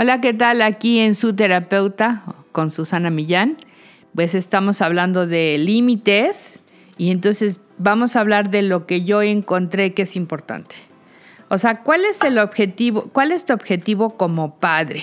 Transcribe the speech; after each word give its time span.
Hola, 0.00 0.20
¿qué 0.20 0.32
tal? 0.32 0.62
Aquí 0.62 1.00
en 1.00 1.16
su 1.16 1.34
terapeuta 1.34 2.22
con 2.52 2.70
Susana 2.70 3.10
Millán. 3.10 3.56
Pues 4.14 4.36
estamos 4.36 4.80
hablando 4.80 5.26
de 5.26 5.58
límites 5.58 6.60
y 6.98 7.10
entonces 7.10 7.58
vamos 7.78 8.14
a 8.14 8.20
hablar 8.20 8.48
de 8.48 8.62
lo 8.62 8.86
que 8.86 9.02
yo 9.02 9.22
encontré 9.22 9.94
que 9.94 10.02
es 10.02 10.14
importante. 10.14 10.76
O 11.48 11.58
sea, 11.58 11.82
¿cuál 11.82 12.04
es 12.04 12.22
el 12.22 12.38
objetivo? 12.38 13.08
¿Cuál 13.12 13.32
es 13.32 13.44
tu 13.44 13.52
objetivo 13.52 14.10
como 14.10 14.54
padre? 14.60 15.02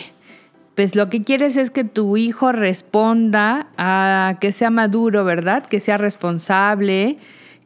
Pues 0.76 0.96
lo 0.96 1.10
que 1.10 1.24
quieres 1.24 1.58
es 1.58 1.72
que 1.72 1.84
tu 1.84 2.16
hijo 2.16 2.54
responda 2.54 3.68
a 3.76 4.38
que 4.40 4.54
sea 4.54 4.70
maduro, 4.70 5.26
¿verdad? 5.26 5.66
Que 5.66 5.82
sea 5.82 5.98
responsable, 5.98 7.18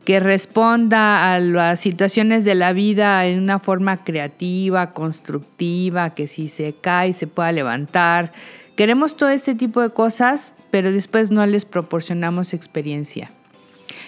que 0.05 0.19
responda 0.19 1.33
a 1.33 1.39
las 1.39 1.79
situaciones 1.79 2.43
de 2.45 2.55
la 2.55 2.73
vida 2.73 3.25
en 3.25 3.39
una 3.39 3.59
forma 3.59 4.03
creativa, 4.03 4.91
constructiva, 4.91 6.15
que 6.15 6.27
si 6.27 6.47
se 6.47 6.73
cae 6.73 7.13
se 7.13 7.27
pueda 7.27 7.51
levantar. 7.51 8.31
Queremos 8.75 9.17
todo 9.17 9.29
este 9.29 9.55
tipo 9.55 9.81
de 9.81 9.89
cosas, 9.89 10.55
pero 10.71 10.91
después 10.91 11.31
no 11.31 11.45
les 11.45 11.65
proporcionamos 11.65 12.53
experiencia. 12.53 13.29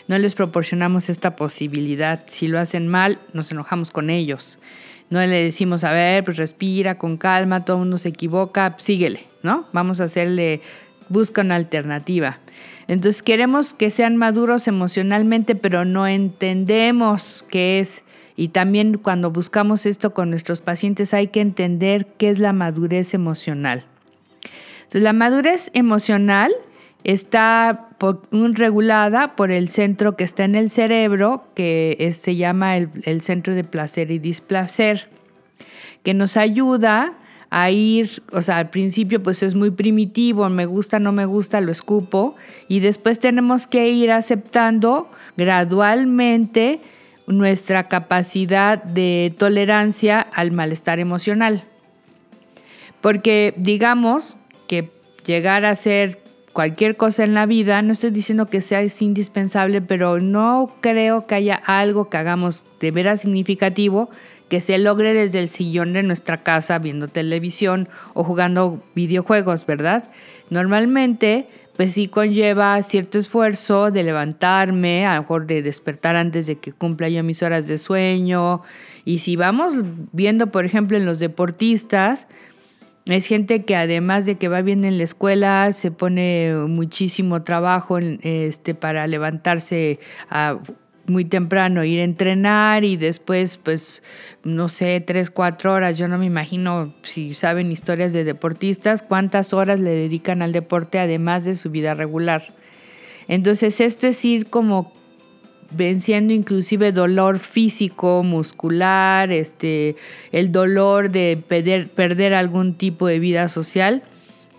No 0.07 0.17
les 0.17 0.33
proporcionamos 0.33 1.09
esta 1.09 1.35
posibilidad. 1.35 2.23
Si 2.27 2.47
lo 2.47 2.59
hacen 2.59 2.87
mal, 2.87 3.19
nos 3.33 3.51
enojamos 3.51 3.91
con 3.91 4.09
ellos. 4.09 4.59
No 5.09 5.19
le 5.19 5.43
decimos, 5.43 5.83
a 5.83 5.91
ver, 5.91 6.23
pues 6.23 6.37
respira 6.37 6.97
con 6.97 7.17
calma, 7.17 7.65
todo 7.65 7.77
mundo 7.77 7.97
se 7.97 8.09
equivoca, 8.09 8.75
síguele, 8.77 9.25
¿no? 9.43 9.67
Vamos 9.73 9.99
a 9.99 10.05
hacerle, 10.05 10.61
busca 11.09 11.41
una 11.41 11.55
alternativa. 11.55 12.39
Entonces 12.91 13.23
queremos 13.23 13.73
que 13.73 13.89
sean 13.89 14.17
maduros 14.17 14.67
emocionalmente, 14.67 15.55
pero 15.55 15.85
no 15.85 16.07
entendemos 16.07 17.45
qué 17.49 17.79
es. 17.79 18.03
Y 18.35 18.49
también 18.49 18.97
cuando 18.97 19.31
buscamos 19.31 19.85
esto 19.85 20.13
con 20.13 20.29
nuestros 20.29 20.59
pacientes 20.59 21.13
hay 21.13 21.27
que 21.27 21.39
entender 21.39 22.05
qué 22.17 22.29
es 22.29 22.37
la 22.37 22.51
madurez 22.51 23.13
emocional. 23.13 23.85
Entonces 24.79 25.03
la 25.03 25.13
madurez 25.13 25.71
emocional 25.73 26.51
está 27.05 27.87
regulada 28.31 29.37
por 29.37 29.51
el 29.51 29.69
centro 29.69 30.17
que 30.17 30.25
está 30.25 30.43
en 30.43 30.55
el 30.55 30.69
cerebro, 30.69 31.47
que 31.55 32.13
se 32.13 32.35
llama 32.35 32.75
el, 32.75 32.89
el 33.03 33.21
centro 33.21 33.55
de 33.55 33.63
placer 33.63 34.11
y 34.11 34.19
displacer, 34.19 35.07
que 36.03 36.13
nos 36.13 36.35
ayuda 36.35 37.13
a 37.51 37.69
ir, 37.69 38.23
o 38.31 38.41
sea, 38.41 38.57
al 38.57 38.69
principio 38.69 39.21
pues 39.21 39.43
es 39.43 39.55
muy 39.55 39.71
primitivo, 39.71 40.49
me 40.49 40.65
gusta, 40.65 40.99
no 40.99 41.11
me 41.11 41.25
gusta, 41.25 41.59
lo 41.59 41.71
escupo, 41.71 42.35
y 42.69 42.79
después 42.79 43.19
tenemos 43.19 43.67
que 43.67 43.89
ir 43.89 44.09
aceptando 44.09 45.11
gradualmente 45.35 46.79
nuestra 47.27 47.89
capacidad 47.89 48.81
de 48.81 49.35
tolerancia 49.37 50.21
al 50.21 50.51
malestar 50.51 50.99
emocional. 50.99 51.65
Porque 53.01 53.53
digamos 53.57 54.37
que 54.67 54.89
llegar 55.25 55.65
a 55.65 55.75
ser 55.75 56.21
cualquier 56.53 56.95
cosa 56.95 57.25
en 57.25 57.33
la 57.33 57.45
vida, 57.45 57.81
no 57.81 57.91
estoy 57.91 58.11
diciendo 58.11 58.45
que 58.45 58.61
sea 58.61 58.81
indispensable, 59.01 59.81
pero 59.81 60.19
no 60.19 60.67
creo 60.79 61.27
que 61.27 61.35
haya 61.35 61.55
algo 61.55 62.09
que 62.09 62.15
hagamos 62.15 62.63
de 62.79 62.91
veras 62.91 63.21
significativo 63.21 64.09
que 64.51 64.59
se 64.59 64.77
logre 64.77 65.13
desde 65.13 65.39
el 65.39 65.47
sillón 65.47 65.93
de 65.93 66.03
nuestra 66.03 66.43
casa 66.43 66.77
viendo 66.77 67.07
televisión 67.07 67.87
o 68.13 68.25
jugando 68.25 68.83
videojuegos, 68.95 69.65
¿verdad? 69.65 70.09
Normalmente, 70.49 71.47
pues 71.77 71.93
sí 71.93 72.09
conlleva 72.09 72.83
cierto 72.83 73.17
esfuerzo 73.17 73.91
de 73.91 74.03
levantarme, 74.03 75.05
a 75.05 75.15
lo 75.15 75.21
mejor 75.21 75.47
de 75.47 75.61
despertar 75.61 76.17
antes 76.17 76.47
de 76.47 76.57
que 76.57 76.73
cumpla 76.73 77.07
yo 77.07 77.23
mis 77.23 77.41
horas 77.41 77.65
de 77.67 77.77
sueño. 77.77 78.61
Y 79.05 79.19
si 79.19 79.37
vamos 79.37 79.73
viendo, 80.11 80.47
por 80.47 80.65
ejemplo, 80.65 80.97
en 80.97 81.05
los 81.05 81.19
deportistas, 81.19 82.27
es 83.05 83.27
gente 83.27 83.63
que 83.63 83.77
además 83.77 84.25
de 84.25 84.35
que 84.35 84.49
va 84.49 84.61
bien 84.61 84.83
en 84.83 84.97
la 84.97 85.05
escuela, 85.05 85.71
se 85.71 85.91
pone 85.91 86.53
muchísimo 86.67 87.43
trabajo 87.43 87.99
este, 87.99 88.75
para 88.75 89.07
levantarse 89.07 90.01
a 90.29 90.57
muy 91.07 91.25
temprano, 91.25 91.83
ir 91.83 91.99
a 91.99 92.03
entrenar 92.03 92.83
y 92.83 92.97
después, 92.97 93.57
pues, 93.57 94.03
no 94.43 94.69
sé, 94.69 95.03
tres, 95.05 95.29
cuatro 95.29 95.73
horas. 95.73 95.97
Yo 95.97 96.07
no 96.07 96.17
me 96.17 96.25
imagino, 96.25 96.93
si 97.03 97.33
saben 97.33 97.71
historias 97.71 98.13
de 98.13 98.23
deportistas, 98.23 99.01
cuántas 99.01 99.53
horas 99.53 99.79
le 99.79 99.91
dedican 99.91 100.41
al 100.41 100.51
deporte 100.51 100.99
además 100.99 101.43
de 101.43 101.55
su 101.55 101.69
vida 101.69 101.93
regular. 101.93 102.47
Entonces, 103.27 103.79
esto 103.81 104.07
es 104.07 104.23
ir 104.25 104.49
como 104.49 104.93
venciendo 105.71 106.33
inclusive 106.33 106.91
dolor 106.91 107.39
físico, 107.39 108.23
muscular, 108.23 109.31
este, 109.31 109.95
el 110.31 110.51
dolor 110.51 111.11
de 111.11 111.41
perder, 111.47 111.89
perder 111.89 112.33
algún 112.33 112.75
tipo 112.75 113.07
de 113.07 113.19
vida 113.19 113.47
social. 113.47 114.03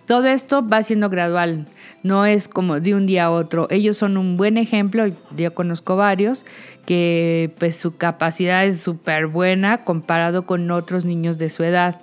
Todo 0.07 0.27
esto 0.27 0.67
va 0.67 0.83
siendo 0.83 1.11
gradual. 1.11 1.67
No 2.03 2.27
es 2.27 2.49
como 2.49 2.81
de 2.81 2.95
un 2.95 3.07
día 3.07 3.27
a 3.27 3.31
otro. 3.31 3.69
Ellos 3.71 3.97
son 3.97 4.17
un 4.17 4.37
buen 4.37 4.57
ejemplo, 4.57 5.05
yo 5.37 5.55
conozco 5.55 5.97
varios, 5.97 6.45
que 6.85 7.55
pues 7.59 7.77
su 7.77 7.97
capacidad 7.97 8.65
es 8.67 8.81
súper 8.81 9.29
buena 9.29 9.79
comparado 9.79 10.45
con 10.45 10.71
otros 10.71 11.05
niños 11.05 11.39
de 11.39 11.51
su 11.51 11.63
edad. 11.63 12.01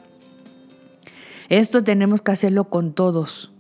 Esto 1.50 1.84
tenemos 1.84 2.22
que 2.22 2.32
hacerlo 2.32 2.66
con 2.66 2.94
todos, 2.94 3.52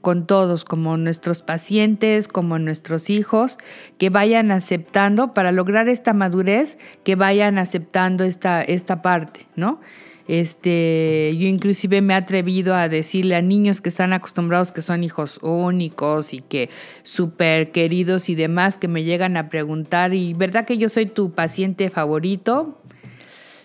con 0.00 0.26
todos, 0.26 0.64
como 0.64 0.96
nuestros 0.96 1.42
pacientes, 1.42 2.28
como 2.28 2.58
nuestros 2.58 3.08
hijos, 3.08 3.58
que 3.98 4.10
vayan 4.10 4.50
aceptando, 4.50 5.32
para 5.32 5.52
lograr 5.52 5.88
esta 5.88 6.12
madurez, 6.12 6.76
que 7.04 7.14
vayan 7.14 7.56
aceptando 7.58 8.24
esta, 8.24 8.62
esta 8.62 9.00
parte, 9.00 9.46
¿no? 9.54 9.80
Este, 10.28 11.36
yo 11.38 11.46
inclusive 11.46 12.02
me 12.02 12.14
he 12.14 12.16
atrevido 12.16 12.74
a 12.74 12.88
decirle 12.88 13.36
a 13.36 13.42
niños 13.42 13.80
que 13.80 13.88
están 13.88 14.12
acostumbrados 14.12 14.72
que 14.72 14.82
son 14.82 15.04
hijos 15.04 15.38
únicos 15.40 16.32
y 16.32 16.40
que 16.40 16.68
súper 17.04 17.70
queridos 17.70 18.28
y 18.28 18.34
demás 18.34 18.76
que 18.76 18.88
me 18.88 19.04
llegan 19.04 19.36
a 19.36 19.48
preguntar, 19.48 20.14
¿y 20.14 20.34
verdad 20.34 20.64
que 20.64 20.78
yo 20.78 20.88
soy 20.88 21.06
tu 21.06 21.30
paciente 21.30 21.90
favorito? 21.90 22.80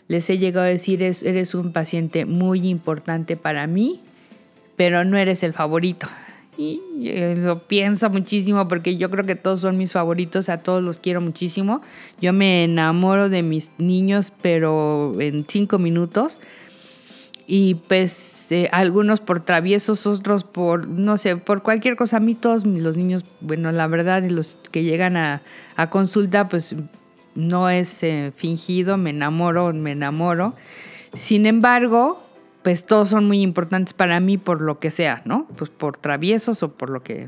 Les 0.07 0.29
he 0.29 0.37
llegado 0.37 0.65
a 0.65 0.69
decir, 0.69 1.01
eres 1.01 1.55
un 1.55 1.71
paciente 1.71 2.25
muy 2.25 2.67
importante 2.67 3.37
para 3.37 3.65
mí, 3.65 4.01
pero 4.75 5.03
no 5.03 5.17
eres 5.17 5.41
el 5.41 5.53
favorito. 5.53 6.07
Eh, 7.03 7.35
lo 7.37 7.59
pienso 7.67 8.09
muchísimo 8.09 8.67
porque 8.67 8.97
yo 8.97 9.09
creo 9.09 9.25
que 9.25 9.35
todos 9.35 9.61
son 9.61 9.77
mis 9.77 9.93
favoritos, 9.93 10.49
a 10.49 10.59
todos 10.59 10.83
los 10.83 10.99
quiero 10.99 11.21
muchísimo. 11.21 11.81
Yo 12.19 12.33
me 12.33 12.63
enamoro 12.63 13.29
de 13.29 13.41
mis 13.41 13.71
niños, 13.77 14.31
pero 14.41 15.11
en 15.19 15.45
cinco 15.47 15.79
minutos. 15.79 16.39
Y 17.47 17.75
pues 17.75 18.51
eh, 18.51 18.69
algunos 18.71 19.19
por 19.19 19.43
traviesos, 19.43 20.07
otros 20.07 20.43
por, 20.43 20.87
no 20.87 21.17
sé, 21.17 21.35
por 21.35 21.63
cualquier 21.63 21.95
cosa. 21.95 22.17
A 22.17 22.19
mí 22.19 22.35
todos 22.35 22.65
los 22.65 22.95
niños, 22.97 23.25
bueno, 23.41 23.71
la 23.71 23.87
verdad, 23.87 24.23
los 24.23 24.57
que 24.71 24.83
llegan 24.83 25.17
a, 25.17 25.41
consulta, 25.89 26.47
pues 26.47 26.75
no 27.35 27.69
es 27.69 28.03
eh, 28.03 28.31
fingido, 28.35 28.97
me 28.97 29.09
enamoro, 29.09 29.73
me 29.73 29.91
enamoro. 29.91 30.53
Sin 31.15 31.45
embargo, 31.45 32.23
pues 32.63 32.85
todos 32.85 33.09
son 33.09 33.27
muy 33.27 33.41
importantes 33.41 33.93
para 33.93 34.19
mí 34.19 34.37
por 34.37 34.61
lo 34.61 34.79
que 34.79 34.91
sea, 34.91 35.21
¿no? 35.25 35.47
Pues 35.57 35.69
por 35.69 35.97
traviesos 35.97 36.63
o 36.63 36.73
por 36.73 36.89
lo 36.89 37.03
que... 37.03 37.27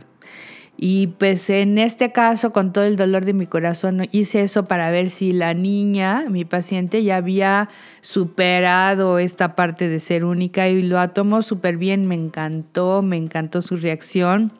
Y 0.75 1.07
pues 1.07 1.49
en 1.51 1.77
este 1.77 2.11
caso, 2.11 2.51
con 2.51 2.73
todo 2.73 2.83
el 2.85 2.95
dolor 2.95 3.25
de 3.25 3.33
mi 3.33 3.45
corazón, 3.45 4.07
hice 4.11 4.41
eso 4.41 4.65
para 4.65 4.89
ver 4.89 5.11
si 5.11 5.31
la 5.31 5.53
niña, 5.53 6.25
mi 6.29 6.45
paciente, 6.45 7.03
ya 7.03 7.17
había 7.17 7.69
superado 8.01 9.19
esta 9.19 9.55
parte 9.55 9.87
de 9.87 9.99
ser 9.99 10.25
única 10.25 10.67
y 10.67 10.81
lo 10.81 11.07
tomó 11.11 11.43
súper 11.43 11.77
bien, 11.77 12.07
me 12.07 12.15
encantó, 12.15 13.03
me 13.03 13.17
encantó 13.17 13.61
su 13.61 13.77
reacción 13.77 14.51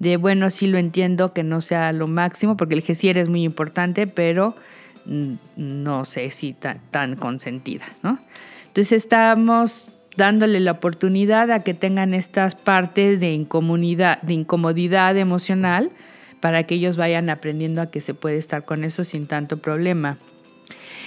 de, 0.00 0.16
bueno, 0.16 0.50
sí 0.50 0.66
lo 0.66 0.78
entiendo 0.78 1.32
que 1.32 1.44
no 1.44 1.60
sea 1.60 1.92
lo 1.92 2.08
máximo, 2.08 2.56
porque 2.56 2.74
el 2.74 2.82
GESIER 2.82 3.18
es 3.18 3.28
muy 3.28 3.44
importante, 3.44 4.06
pero 4.06 4.56
no 5.56 6.04
sé 6.04 6.30
si 6.30 6.52
tan, 6.52 6.80
tan 6.90 7.16
consentida, 7.16 7.84
¿no? 8.02 8.18
Entonces 8.66 8.92
estamos 8.92 9.90
dándole 10.16 10.60
la 10.60 10.72
oportunidad 10.72 11.50
a 11.50 11.60
que 11.60 11.74
tengan 11.74 12.14
estas 12.14 12.54
partes 12.54 13.20
de 13.20 13.32
incomodidad, 13.32 14.20
de 14.22 14.34
incomodidad 14.34 15.16
emocional 15.16 15.90
para 16.40 16.64
que 16.64 16.74
ellos 16.74 16.96
vayan 16.96 17.30
aprendiendo 17.30 17.80
a 17.80 17.90
que 17.90 18.00
se 18.00 18.14
puede 18.14 18.36
estar 18.36 18.64
con 18.64 18.84
eso 18.84 19.02
sin 19.02 19.26
tanto 19.26 19.58
problema. 19.58 20.18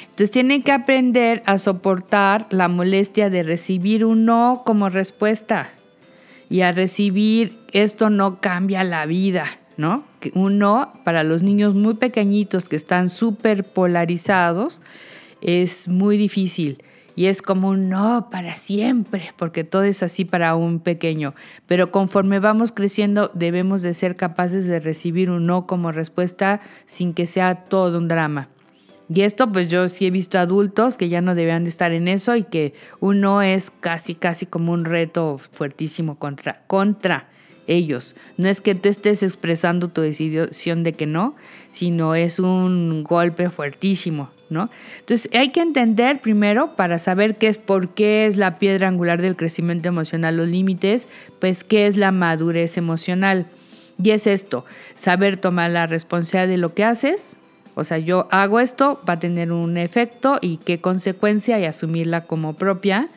Entonces 0.01 0.31
tienen 0.31 0.63
que 0.63 0.71
aprender 0.71 1.43
a 1.45 1.59
soportar 1.59 2.47
la 2.49 2.67
molestia 2.67 3.29
de 3.29 3.43
recibir 3.43 4.03
un 4.03 4.25
no 4.25 4.63
como 4.65 4.89
respuesta 4.89 5.69
y 6.49 6.61
a 6.61 6.71
recibir 6.71 7.59
esto 7.71 8.09
no 8.09 8.41
cambia 8.41 8.83
la 8.83 9.05
vida, 9.05 9.45
¿no? 9.77 10.05
Un 10.33 10.57
no 10.57 10.91
para 11.03 11.23
los 11.23 11.43
niños 11.43 11.75
muy 11.75 11.93
pequeñitos 11.93 12.67
que 12.67 12.75
están 12.75 13.09
súper 13.09 13.63
polarizados 13.63 14.81
es 15.41 15.87
muy 15.87 16.17
difícil 16.17 16.83
y 17.17 17.25
es 17.25 17.41
como 17.41 17.69
un 17.69 17.89
no 17.89 18.29
para 18.29 18.53
siempre, 18.53 19.33
porque 19.37 19.63
todo 19.63 19.81
es 19.83 20.03
así 20.03 20.23
para 20.23 20.55
un 20.55 20.79
pequeño. 20.79 21.33
Pero 21.65 21.91
conforme 21.91 22.37
vamos 22.37 22.71
creciendo 22.71 23.31
debemos 23.33 23.81
de 23.81 23.95
ser 23.95 24.15
capaces 24.15 24.67
de 24.67 24.79
recibir 24.79 25.31
un 25.31 25.47
no 25.47 25.65
como 25.65 25.91
respuesta 25.91 26.61
sin 26.85 27.15
que 27.15 27.25
sea 27.25 27.63
todo 27.63 27.97
un 27.97 28.07
drama. 28.07 28.49
Y 29.09 29.21
esto 29.21 29.51
pues 29.51 29.67
yo 29.67 29.89
sí 29.89 30.05
he 30.05 30.11
visto 30.11 30.37
adultos 30.37 30.95
que 30.95 31.09
ya 31.09 31.21
no 31.21 31.33
debían 31.33 31.63
de 31.63 31.71
estar 31.71 31.91
en 31.91 32.07
eso 32.07 32.35
y 32.35 32.43
que 32.43 32.75
uno 32.99 33.41
es 33.41 33.71
casi, 33.71 34.13
casi 34.13 34.45
como 34.45 34.71
un 34.71 34.85
reto 34.85 35.39
fuertísimo 35.39 36.19
contra, 36.19 36.61
contra 36.67 37.29
ellos. 37.65 38.15
No 38.37 38.47
es 38.47 38.61
que 38.61 38.75
tú 38.75 38.89
estés 38.89 39.23
expresando 39.23 39.87
tu 39.87 40.01
decisión 40.01 40.83
de 40.83 40.93
que 40.93 41.07
no, 41.07 41.35
sino 41.71 42.13
es 42.13 42.37
un 42.37 43.03
golpe 43.03 43.49
fuertísimo, 43.49 44.29
Entonces 44.49 45.29
hay 45.33 45.49
que 45.49 45.61
entender 45.61 46.21
primero 46.21 46.75
para 46.75 46.99
saber 46.99 47.38
qué 47.38 47.47
es, 47.47 47.57
por 47.57 47.94
qué 47.94 48.25
es 48.25 48.38
la 48.38 48.55
piedra 48.55 48.88
angular 48.88 49.21
del 49.21 49.35
crecimiento 49.35 49.89
emocional, 49.89 50.38
los 50.38 50.47
límites, 50.47 51.07
pues 51.39 51.63
qué 51.63 51.88
es 51.88 51.97
la 51.97 52.11
madurez 52.11 52.77
emocional. 52.77 53.45
Y 54.01 54.11
es 54.11 54.27
esto, 54.27 54.63
saber 54.95 55.38
tomar 55.38 55.71
la 55.71 55.88
responsabilidad 55.88 56.47
de 56.47 56.57
lo 56.57 56.73
que 56.73 56.83
haces, 56.83 57.38
o 57.79 57.83
sea, 57.83 57.99
yo 57.99 58.27
hago 58.31 58.59
esto, 58.59 58.99
va 59.07 59.13
a 59.13 59.19
tener 59.19 59.51
un 59.51 59.77
efecto 59.77 60.39
y 60.41 60.57
qué 60.57 60.81
consecuencia 60.81 61.59
y 61.59 61.65
asumirla 61.65 62.25
como 62.25 62.55
propia. 62.55 63.07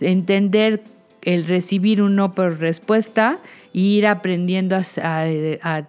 Entender 0.00 0.82
el 1.20 1.46
recibir 1.46 2.00
un 2.00 2.16
no 2.16 2.30
por 2.32 2.58
respuesta 2.58 3.38
e 3.74 3.80
ir 3.80 4.06
aprendiendo 4.06 4.76
a, 5.02 5.84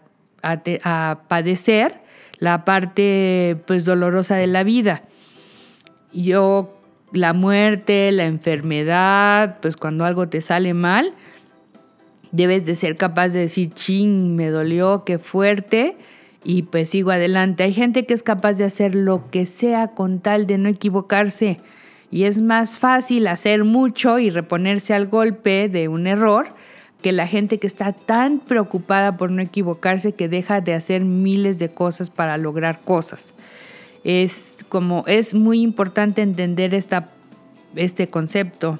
padecer 1.30 1.99
la 2.40 2.66
parte 2.66 3.58
pues 3.68 3.86
dolorosa 3.86 4.36
de 4.36 4.48
la 4.48 4.64
vida. 4.64 5.04
Yo, 6.14 6.80
la 7.14 7.34
muerte, 7.34 8.12
la 8.12 8.26
enfermedad, 8.26 9.60
pues 9.62 9.78
cuando 9.78 10.06
algo 10.06 10.28
te 10.30 10.42
sale 10.42 10.74
mal, 10.74 11.14
debes 12.32 12.66
de 12.66 12.76
ser 12.76 12.96
capaz 12.96 13.30
de 13.30 13.40
decir, 13.40 13.72
ching, 13.74 14.36
me 14.36 14.50
dolió, 14.50 15.04
qué 15.06 15.20
fuerte, 15.20 15.98
y 16.44 16.64
pues 16.64 16.90
sigo 16.90 17.12
adelante. 17.12 17.64
Hay 17.64 17.74
gente 17.74 18.06
que 18.06 18.14
es 18.14 18.24
capaz 18.24 18.54
de 18.54 18.64
hacer 18.64 18.96
lo 18.96 19.30
que 19.30 19.46
sea 19.46 19.90
con 19.90 20.20
tal 20.20 20.48
de 20.48 20.58
no 20.58 20.70
equivocarse. 20.70 21.60
Y 22.12 22.24
es 22.24 22.42
más 22.42 22.78
fácil 22.78 23.28
hacer 23.28 23.66
mucho 23.66 24.18
y 24.20 24.30
reponerse 24.30 24.94
al 24.94 25.08
golpe 25.08 25.70
de 25.70 25.88
un 25.88 26.08
error 26.08 26.48
que 27.02 27.12
la 27.12 27.28
gente 27.28 27.60
que 27.60 27.68
está 27.68 27.94
tan 27.94 28.40
preocupada 28.40 29.16
por 29.16 29.32
no 29.32 29.42
equivocarse 29.42 30.14
que 30.14 30.28
deja 30.28 30.62
de 30.62 30.74
hacer 30.74 31.06
miles 31.06 31.60
de 31.60 31.70
cosas 31.70 32.10
para 32.10 32.38
lograr 32.38 32.82
cosas. 32.82 33.34
Es 34.04 34.66
como 34.70 35.04
es 35.08 35.34
muy 35.34 35.62
importante 35.62 36.22
entender 36.22 36.74
esta, 36.74 37.10
este 37.76 38.10
concepto. 38.10 38.80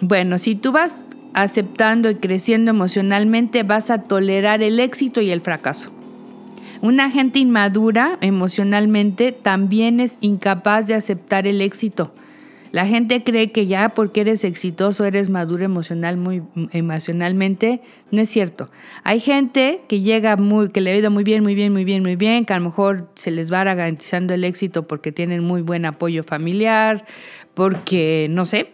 Bueno, 0.00 0.38
si 0.38 0.54
tú 0.56 0.72
vas 0.72 1.02
aceptando 1.34 2.10
y 2.10 2.16
creciendo 2.16 2.70
emocionalmente, 2.70 3.62
vas 3.62 3.90
a 3.90 4.02
tolerar 4.02 4.62
el 4.62 4.80
éxito 4.80 5.20
y 5.20 5.30
el 5.30 5.40
fracaso. 5.40 5.92
Una 6.80 7.10
gente 7.10 7.38
inmadura 7.38 8.18
emocionalmente 8.20 9.30
también 9.30 10.00
es 10.00 10.18
incapaz 10.20 10.88
de 10.88 10.94
aceptar 10.94 11.46
el 11.46 11.60
éxito. 11.60 12.12
La 12.72 12.86
gente 12.86 13.22
cree 13.22 13.52
que 13.52 13.66
ya 13.66 13.90
porque 13.90 14.22
eres 14.22 14.44
exitoso 14.44 15.04
eres 15.04 15.28
maduro 15.28 15.62
emocional 15.64 16.16
muy 16.16 16.42
emocionalmente, 16.72 17.82
no 18.10 18.22
es 18.22 18.30
cierto. 18.30 18.70
Hay 19.04 19.20
gente 19.20 19.82
que 19.88 20.00
llega 20.00 20.36
muy 20.36 20.70
que 20.70 20.80
le 20.80 20.90
ha 20.90 20.96
ido 20.96 21.10
muy 21.10 21.22
bien, 21.22 21.42
muy 21.42 21.54
bien, 21.54 21.70
muy 21.72 21.84
bien, 21.84 22.02
muy 22.02 22.16
bien, 22.16 22.46
que 22.46 22.54
a 22.54 22.58
lo 22.58 22.64
mejor 22.64 23.10
se 23.14 23.30
les 23.30 23.52
va 23.52 23.62
garantizando 23.62 24.32
el 24.32 24.42
éxito 24.42 24.88
porque 24.88 25.12
tienen 25.12 25.44
muy 25.44 25.60
buen 25.60 25.84
apoyo 25.84 26.24
familiar, 26.24 27.04
porque 27.52 28.26
no 28.30 28.46
sé, 28.46 28.70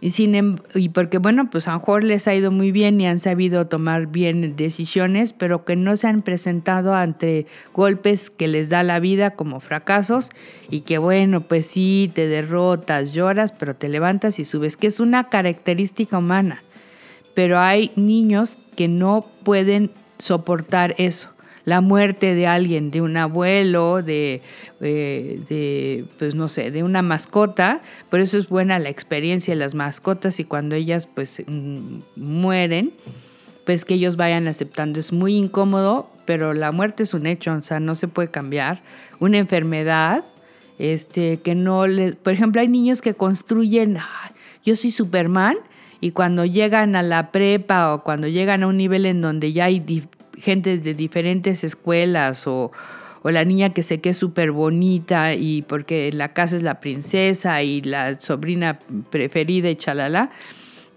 y, 0.00 0.10
sin, 0.10 0.34
em, 0.34 0.56
y 0.74 0.90
porque, 0.90 1.18
bueno, 1.18 1.50
pues 1.50 1.66
a 1.68 1.72
lo 1.72 1.78
mejor 1.78 2.04
les 2.04 2.28
ha 2.28 2.34
ido 2.34 2.50
muy 2.50 2.70
bien 2.72 3.00
y 3.00 3.06
han 3.06 3.18
sabido 3.18 3.66
tomar 3.66 4.06
bien 4.06 4.54
decisiones, 4.56 5.32
pero 5.32 5.64
que 5.64 5.76
no 5.76 5.96
se 5.96 6.06
han 6.06 6.20
presentado 6.20 6.94
ante 6.94 7.46
golpes 7.72 8.30
que 8.30 8.48
les 8.48 8.68
da 8.68 8.82
la 8.82 9.00
vida 9.00 9.32
como 9.32 9.60
fracasos 9.60 10.30
y 10.70 10.82
que, 10.82 10.98
bueno, 10.98 11.40
pues 11.40 11.66
sí, 11.66 12.10
te 12.14 12.28
derrotas, 12.28 13.12
lloras, 13.12 13.52
pero 13.52 13.74
te 13.74 13.88
levantas 13.88 14.38
y 14.38 14.44
subes, 14.44 14.76
que 14.76 14.86
es 14.86 15.00
una 15.00 15.24
característica 15.24 16.18
humana. 16.18 16.62
Pero 17.34 17.58
hay 17.58 17.92
niños 17.96 18.58
que 18.76 18.88
no 18.88 19.26
pueden 19.44 19.90
soportar 20.18 20.94
eso 20.98 21.30
la 21.64 21.80
muerte 21.80 22.34
de 22.34 22.46
alguien, 22.46 22.90
de 22.90 23.00
un 23.00 23.16
abuelo, 23.16 24.02
de, 24.02 24.42
eh, 24.80 25.40
de, 25.48 26.04
pues 26.18 26.34
no 26.34 26.48
sé, 26.48 26.70
de 26.70 26.82
una 26.82 27.02
mascota. 27.02 27.80
Por 28.10 28.20
eso 28.20 28.38
es 28.38 28.48
buena 28.48 28.78
la 28.78 28.88
experiencia 28.88 29.54
de 29.54 29.60
las 29.60 29.74
mascotas 29.74 30.40
y 30.40 30.44
cuando 30.44 30.74
ellas 30.74 31.06
pues 31.06 31.42
mm, 31.46 32.00
mueren, 32.16 32.92
pues 33.64 33.84
que 33.84 33.94
ellos 33.94 34.16
vayan 34.16 34.48
aceptando. 34.48 34.98
Es 35.00 35.12
muy 35.12 35.34
incómodo, 35.34 36.10
pero 36.24 36.54
la 36.54 36.72
muerte 36.72 37.02
es 37.02 37.14
un 37.14 37.26
hecho, 37.26 37.52
o 37.52 37.62
sea, 37.62 37.80
no 37.80 37.96
se 37.96 38.08
puede 38.08 38.30
cambiar. 38.30 38.82
Una 39.20 39.38
enfermedad, 39.38 40.24
este, 40.78 41.38
que 41.38 41.54
no 41.54 41.86
le, 41.86 42.12
por 42.12 42.32
ejemplo, 42.32 42.60
hay 42.60 42.68
niños 42.68 43.02
que 43.02 43.14
construyen, 43.14 43.98
yo 44.64 44.76
soy 44.76 44.90
Superman, 44.90 45.56
y 46.00 46.12
cuando 46.12 46.44
llegan 46.44 46.96
a 46.96 47.02
la 47.02 47.32
prepa 47.32 47.94
o 47.94 48.04
cuando 48.04 48.28
llegan 48.28 48.62
a 48.62 48.68
un 48.68 48.76
nivel 48.76 49.06
en 49.06 49.20
donde 49.20 49.52
ya 49.52 49.64
hay 49.64 49.80
gente 50.40 50.78
de 50.78 50.94
diferentes 50.94 51.64
escuelas 51.64 52.46
o, 52.46 52.72
la 53.24 53.44
niña 53.44 53.74
que 53.74 53.82
sé 53.82 54.00
que 54.00 54.10
es 54.10 54.16
súper 54.16 54.52
bonita 54.52 55.34
y 55.34 55.60
porque 55.60 56.10
la 56.12 56.32
casa 56.32 56.56
es 56.56 56.62
la 56.62 56.80
princesa 56.80 57.62
y 57.62 57.82
la 57.82 58.18
sobrina 58.18 58.78
preferida 59.10 59.68
y 59.68 59.76
chalala, 59.76 60.30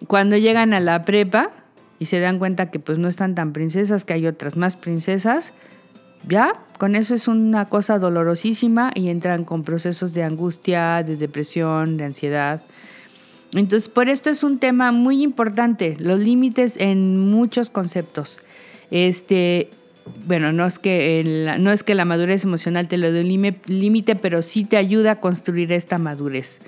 cuando 0.07 0.37
llegan 0.37 0.73
a 0.73 0.79
la 0.79 1.01
prepa 1.01 1.51
y 1.99 2.05
se 2.05 2.21
dan 2.21 2.39
cuenta 2.39 2.71
que 2.71 2.79
pues 2.79 2.99
no 2.99 3.09
están 3.09 3.35
tan 3.35 3.51
princesas, 3.51 4.05
que 4.05 4.13
hay 4.13 4.27
otras 4.27 4.55
más 4.55 4.77
princesas, 4.77 5.51
ya, 6.27 6.53
con 6.77 6.95
eso 6.95 7.15
es 7.15 7.27
una 7.27 7.65
cosa 7.65 7.99
dolorosísima 7.99 8.91
y 8.95 9.09
entran 9.09 9.43
con 9.43 9.63
procesos 9.63 10.13
de 10.13 10.23
angustia, 10.23 11.03
de 11.03 11.17
depresión, 11.17 11.97
de 11.97 12.05
ansiedad. 12.05 12.63
Entonces, 13.53 13.89
por 13.89 14.07
esto 14.07 14.29
es 14.29 14.43
un 14.43 14.59
tema 14.59 14.91
muy 14.91 15.23
importante, 15.23 15.97
los 15.99 16.19
límites 16.19 16.77
en 16.77 17.19
muchos 17.19 17.69
conceptos. 17.69 18.39
Este, 18.91 19.69
bueno, 20.27 20.51
no 20.51 20.65
es 20.65 20.77
que, 20.77 21.55
no 21.59 21.71
es 21.71 21.83
que 21.83 21.95
la 21.95 22.05
madurez 22.05 22.43
emocional 22.43 22.87
te 22.87 22.97
lo 22.97 23.11
dé 23.11 23.21
un 23.21 23.55
límite, 23.67 24.15
pero 24.15 24.41
sí 24.41 24.65
te 24.65 24.77
ayuda 24.77 25.11
a 25.11 25.19
construir 25.19 25.71
esta 25.71 25.97
madurez. 25.97 26.59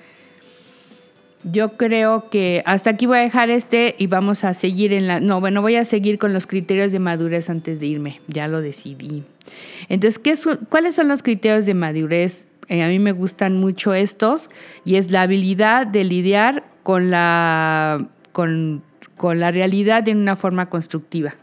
Yo 1.44 1.76
creo 1.76 2.30
que 2.30 2.64
hasta 2.66 2.92
aquí 2.92 3.06
voy 3.06 3.18
a 3.18 3.22
dejar 3.22 3.50
este 3.50 3.96
y 3.98 4.08
vamos 4.08 4.46
a 4.46 4.54
seguir 4.54 4.94
en 4.94 5.08
la... 5.08 5.20
No, 5.20 5.42
bueno, 5.42 5.62
voy 5.62 5.76
a 5.76 5.84
seguir 5.84 6.18
con 6.18 6.32
los 6.32 6.48
criterios 6.48 6.94
de 6.94 7.00
madurez 7.00 7.50
antes 7.50 7.82
de 7.82 7.88
irme, 7.88 8.22
ya 8.28 8.48
lo 8.48 8.62
decidí. 8.62 9.24
Entonces, 9.90 10.20
¿qué 10.20 10.36
¿cuáles 10.70 10.96
son 10.96 11.10
los 11.10 11.22
criterios 11.22 11.66
de 11.66 11.74
madurez? 11.74 12.46
Eh, 12.70 12.82
a 12.82 12.88
mí 12.88 12.98
me 12.98 13.12
gustan 13.12 13.58
mucho 13.60 13.94
estos 13.94 14.50
y 14.86 14.96
es 14.96 15.12
la 15.12 15.24
habilidad 15.24 15.86
de 15.86 16.06
lidiar 16.06 16.64
con 16.82 17.12
la, 17.12 18.08
con, 18.32 18.82
con 19.18 19.42
la 19.42 19.52
realidad 19.52 20.02
de 20.04 20.14
una 20.14 20.38
forma 20.38 20.70
constructiva. 20.70 21.36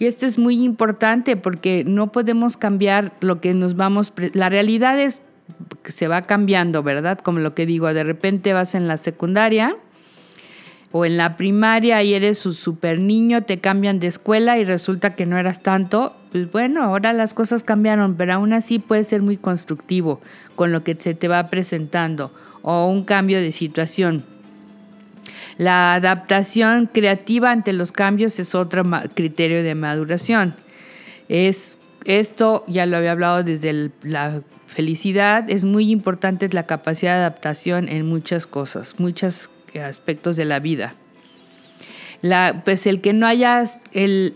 Y 0.00 0.06
esto 0.06 0.24
es 0.24 0.38
muy 0.38 0.64
importante 0.64 1.36
porque 1.36 1.84
no 1.86 2.10
podemos 2.10 2.56
cambiar 2.56 3.12
lo 3.20 3.42
que 3.42 3.52
nos 3.52 3.76
vamos... 3.76 4.14
La 4.32 4.48
realidad 4.48 4.98
es 4.98 5.20
que 5.82 5.92
se 5.92 6.08
va 6.08 6.22
cambiando, 6.22 6.82
¿verdad? 6.82 7.18
Como 7.18 7.38
lo 7.38 7.54
que 7.54 7.66
digo, 7.66 7.92
de 7.92 8.02
repente 8.02 8.54
vas 8.54 8.74
en 8.74 8.88
la 8.88 8.96
secundaria 8.96 9.76
o 10.90 11.04
en 11.04 11.18
la 11.18 11.36
primaria 11.36 12.02
y 12.02 12.14
eres 12.14 12.46
un 12.46 12.54
super 12.54 12.98
niño, 12.98 13.42
te 13.42 13.58
cambian 13.58 14.00
de 14.00 14.06
escuela 14.06 14.58
y 14.58 14.64
resulta 14.64 15.14
que 15.14 15.26
no 15.26 15.36
eras 15.36 15.62
tanto. 15.62 16.16
Pues 16.32 16.50
bueno, 16.50 16.82
ahora 16.82 17.12
las 17.12 17.34
cosas 17.34 17.62
cambiaron, 17.62 18.14
pero 18.14 18.32
aún 18.32 18.54
así 18.54 18.78
puede 18.78 19.04
ser 19.04 19.20
muy 19.20 19.36
constructivo 19.36 20.22
con 20.56 20.72
lo 20.72 20.82
que 20.82 20.96
se 20.98 21.12
te 21.12 21.28
va 21.28 21.48
presentando 21.48 22.32
o 22.62 22.86
un 22.86 23.04
cambio 23.04 23.38
de 23.38 23.52
situación. 23.52 24.24
La 25.58 25.94
adaptación 25.94 26.86
creativa 26.86 27.50
ante 27.50 27.72
los 27.72 27.92
cambios 27.92 28.38
es 28.38 28.54
otro 28.54 28.84
criterio 29.14 29.62
de 29.62 29.74
maduración. 29.74 30.54
Es, 31.28 31.78
esto 32.04 32.64
ya 32.66 32.86
lo 32.86 32.96
había 32.96 33.12
hablado 33.12 33.42
desde 33.42 33.90
la 34.02 34.42
felicidad, 34.66 35.50
es 35.50 35.64
muy 35.64 35.90
importante 35.90 36.48
la 36.52 36.66
capacidad 36.66 37.14
de 37.14 37.20
adaptación 37.20 37.88
en 37.88 38.06
muchas 38.06 38.46
cosas, 38.46 38.98
muchos 39.00 39.50
aspectos 39.78 40.36
de 40.36 40.44
la 40.44 40.60
vida. 40.60 40.94
Pues 42.64 42.86
el 42.86 43.00
que 43.00 43.12
no 43.12 43.26
haya 43.26 43.64
el, 43.92 44.34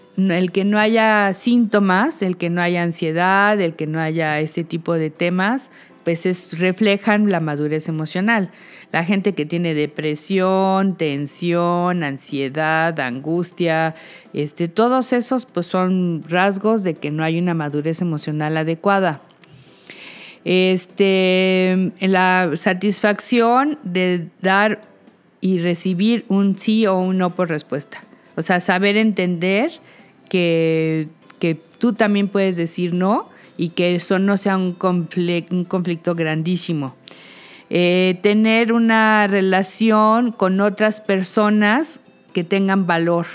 que 0.52 0.64
no 0.64 0.78
haya 0.78 1.34
síntomas, 1.34 2.22
el 2.22 2.36
que 2.36 2.48
no 2.48 2.62
haya 2.62 2.82
ansiedad, 2.82 3.60
el 3.60 3.74
que 3.74 3.86
no 3.86 4.00
haya 4.00 4.40
este 4.40 4.64
tipo 4.64 4.94
de 4.94 5.10
temas, 5.10 5.70
pues 6.02 6.24
es, 6.26 6.58
reflejan 6.58 7.30
la 7.30 7.40
madurez 7.40 7.88
emocional. 7.88 8.50
La 8.94 9.02
gente 9.02 9.32
que 9.32 9.44
tiene 9.44 9.74
depresión, 9.74 10.94
tensión, 10.94 12.04
ansiedad, 12.04 13.00
angustia, 13.00 13.96
este, 14.32 14.68
todos 14.68 15.12
esos 15.12 15.46
pues 15.46 15.66
son 15.66 16.22
rasgos 16.28 16.84
de 16.84 16.94
que 16.94 17.10
no 17.10 17.24
hay 17.24 17.40
una 17.40 17.54
madurez 17.54 18.00
emocional 18.02 18.56
adecuada. 18.56 19.20
Este, 20.44 21.90
la 21.98 22.52
satisfacción 22.54 23.80
de 23.82 24.28
dar 24.40 24.80
y 25.40 25.58
recibir 25.58 26.24
un 26.28 26.56
sí 26.56 26.86
o 26.86 26.96
un 26.96 27.18
no 27.18 27.34
por 27.34 27.48
respuesta. 27.48 28.00
O 28.36 28.42
sea, 28.42 28.60
saber 28.60 28.96
entender 28.96 29.72
que, 30.28 31.08
que 31.40 31.56
tú 31.78 31.94
también 31.94 32.28
puedes 32.28 32.56
decir 32.56 32.94
no 32.94 33.28
y 33.56 33.70
que 33.70 33.96
eso 33.96 34.20
no 34.20 34.36
sea 34.36 34.56
un, 34.56 34.76
un 35.50 35.64
conflicto 35.64 36.14
grandísimo. 36.14 36.94
Eh, 37.76 38.20
tener 38.22 38.72
una 38.72 39.26
relación 39.26 40.30
con 40.30 40.60
otras 40.60 41.00
personas 41.00 41.98
que 42.32 42.44
tengan 42.44 42.86
valor. 42.86 43.26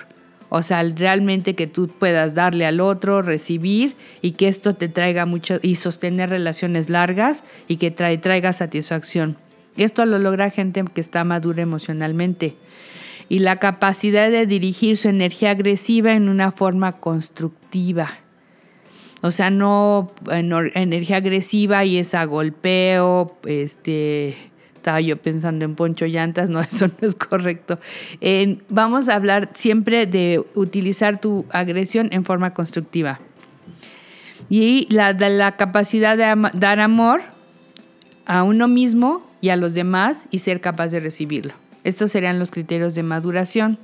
O 0.47 0.63
sea, 0.63 0.81
realmente 0.81 1.55
que 1.55 1.67
tú 1.67 1.87
puedas 1.87 2.35
darle 2.35 2.65
al 2.65 2.79
otro, 2.79 3.21
recibir 3.21 3.97
y 4.21 4.31
que 4.31 4.47
esto 4.47 4.75
te 4.75 4.87
traiga 4.87 5.25
mucho 5.25 5.59
y 5.61 5.75
sostener 5.75 6.29
relaciones 6.29 6.89
largas 6.89 7.43
y 7.67 7.75
que 7.75 7.91
trae, 7.91 8.17
traiga 8.17 8.53
satisfacción. 8.53 9.35
Esto 9.75 10.05
lo 10.05 10.19
logra 10.19 10.49
gente 10.51 10.85
que 10.85 11.01
está 11.01 11.25
madura 11.25 11.61
emocionalmente. 11.61 12.55
Y 13.27 13.39
la 13.39 13.57
capacidad 13.57 14.31
de 14.31 14.45
dirigir 14.45 14.95
su 14.95 15.09
energía 15.09 15.51
agresiva 15.51 16.13
en 16.13 16.29
una 16.29 16.53
forma 16.53 16.93
constructiva. 16.93 18.09
O 19.21 19.31
sea, 19.31 19.49
no 19.49 20.11
energía 20.29 21.17
agresiva 21.17 21.83
y 21.85 21.97
esa 21.97 22.23
golpeo, 22.23 23.37
este, 23.45 24.35
estaba 24.79 25.01
yo 25.01 25.17
pensando 25.17 25.65
en 25.65 25.75
Poncho 25.75 26.05
Llantas, 26.05 26.49
no, 26.49 26.59
eso 26.61 26.87
no 26.87 27.07
es 27.07 27.15
correcto. 27.15 27.79
vamos 28.69 29.09
a 29.09 29.15
hablar 29.15 29.49
siempre 29.53 30.05
de 30.05 30.43
utilizar 30.55 31.19
tu 31.19 31.45
agresión 31.51 32.07
en 32.11 32.23
forma 32.23 32.53
constructiva. 32.53 33.19
Y 34.49 34.87
la, 34.89 35.13
la 35.13 35.57
capacidad 35.57 36.17
de 36.17 36.49
dar 36.57 36.79
amor 36.79 37.21
a 38.25 38.43
uno 38.43 38.67
mismo 38.67 39.27
y 39.41 39.49
a 39.49 39.57
los 39.57 39.73
demás 39.73 40.27
y 40.31 40.39
ser 40.39 40.61
capaz 40.61 40.89
de 40.89 41.01
recibirlo. 41.01 41.53
Estos 41.83 42.11
serían 42.11 42.39
los 42.39 42.51
criterios 42.51 42.95
de 42.95 43.03
maduración. 43.03 43.77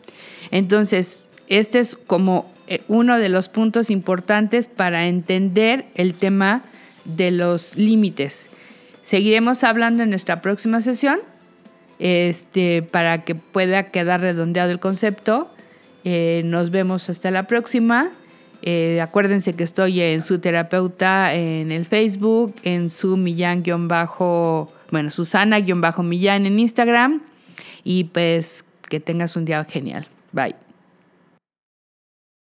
Entonces, 0.52 1.30
este 1.48 1.80
es 1.80 1.96
como 1.96 2.52
uno 2.88 3.18
de 3.18 3.30
los 3.30 3.50
puntos 3.50 3.90
importantes 3.90 4.68
para 4.68 5.08
entender 5.08 5.86
el 5.96 6.14
tema 6.14 6.64
de 7.06 7.32
los 7.32 7.76
límites. 7.76 8.50
Seguiremos 9.02 9.64
hablando 9.64 10.04
en 10.04 10.10
nuestra 10.10 10.42
próxima 10.42 10.82
sesión 10.82 11.20
este, 12.00 12.82
para 12.82 13.24
que 13.24 13.36
pueda 13.36 13.84
quedar 13.84 14.22
redondeado 14.22 14.72
el 14.72 14.80
concepto. 14.80 15.50
Eh, 16.04 16.42
nos 16.46 16.72
vemos 16.72 17.10
hasta 17.10 17.32
la 17.32 17.48
próxima. 17.48 18.12
Eh, 18.62 19.00
acuérdense 19.02 19.54
que 19.54 19.64
estoy 19.64 20.02
en 20.02 20.22
su 20.22 20.40
terapeuta 20.40 21.34
en 21.36 21.72
el 21.72 21.86
Facebook, 21.86 22.56
en 22.64 22.90
su 22.90 23.16
Millán-bajo, 23.16 24.74
bueno, 24.92 25.12
Susana-Millán 25.12 26.46
en 26.46 26.60
Instagram. 26.60 27.22
Y 27.84 28.06
pues 28.06 28.66
que 28.90 29.00
tengas 29.00 29.36
un 29.36 29.46
día 29.46 29.64
genial. 29.66 30.08
Bye. 30.32 30.65